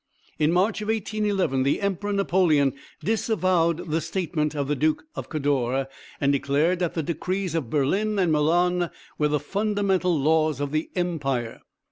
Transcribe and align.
In 0.39 0.51
March, 0.51 0.81
1811, 0.81 1.61
the 1.61 1.79
Emperor 1.79 2.11
Napoleon 2.11 2.73
disavowed 3.03 3.91
the 3.91 4.01
statement 4.01 4.55
of 4.55 4.67
the 4.67 4.75
Duke 4.75 5.03
of 5.13 5.29
Cadore, 5.29 5.85
and 6.19 6.33
declared 6.33 6.79
that 6.79 6.95
"the 6.95 7.03
decrees 7.03 7.53
of 7.53 7.69
Berlin 7.69 8.17
and 8.17 8.31
Milan 8.31 8.89
were 9.19 9.27
the 9.27 9.39
fundamental 9.39 10.19
laws 10.19 10.59
of 10.59 10.71
the 10.71 10.89
empire." 10.95 11.61